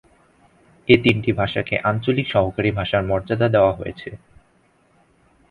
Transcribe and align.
এই 0.87 0.99
তিনটি 1.03 1.31
ভাষাকে 1.33 1.75
আঞ্চলিক 1.89 2.27
সরকারি 2.27 2.69
ভাষার 2.71 3.03
মর্যাদা 3.03 3.47
দেওয়া 3.49 3.73
হয়েছে। 3.73 4.09